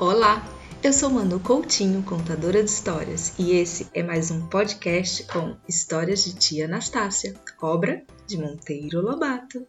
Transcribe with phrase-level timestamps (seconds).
[0.00, 0.46] Olá,
[0.80, 6.22] eu sou Manu Coutinho, contadora de histórias, e esse é mais um podcast com histórias
[6.22, 9.66] de tia Anastácia, obra de Monteiro Lobato.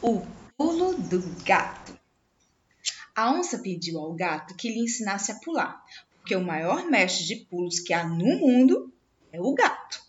[0.00, 0.24] O
[0.56, 1.98] pulo do gato.
[3.16, 5.82] A onça pediu ao gato que lhe ensinasse a pular,
[6.20, 8.94] porque o maior mestre de pulos que há no mundo
[9.32, 10.00] é o gato.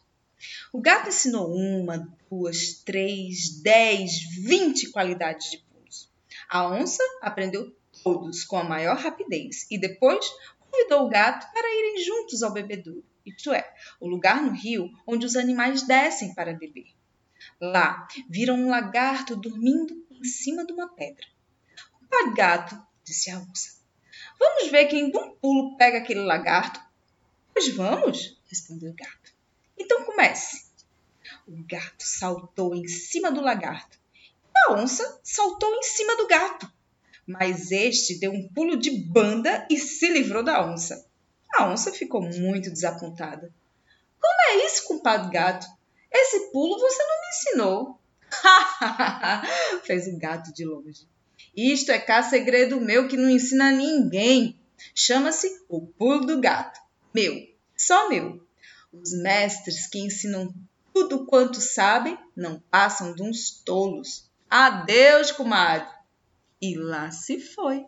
[0.72, 4.12] O gato ensinou uma, duas, três, dez,
[4.44, 6.08] vinte qualidades de pulos.
[6.48, 12.04] A onça aprendeu todos com a maior rapidez e depois convidou o gato para irem
[12.04, 13.68] juntos ao bebedouro, isto é,
[14.00, 16.94] o lugar no rio onde os animais descem para beber.
[17.60, 21.26] Lá viram um lagarto dormindo em cima de uma pedra.
[22.12, 23.80] O gato, disse a onça,
[24.40, 26.80] vamos ver quem de um pulo pega aquele lagarto.
[27.54, 29.34] Pois vamos, respondeu o gato.
[29.76, 30.66] Então comece.
[31.48, 33.98] O gato saltou em cima do lagarto.
[34.55, 36.74] A onça saltou em cima do gato
[37.26, 41.05] mas este deu um pulo de banda e se livrou da onça.
[41.55, 43.51] A onça ficou muito desapontada.
[44.20, 45.65] Como é isso, compadre gato?
[46.12, 47.99] Esse pulo você não me ensinou.
[49.84, 51.07] fez o gato de longe.
[51.55, 54.60] Isto é cá segredo meu que não ensina a ninguém.
[54.93, 56.79] Chama-se o pulo do gato.
[57.13, 57.34] Meu,
[57.77, 58.45] só meu.
[58.91, 60.54] Os mestres que ensinam
[60.93, 64.29] tudo quanto sabem não passam de uns tolos.
[64.50, 65.88] Adeus, comadre.
[66.61, 67.85] E lá se foi.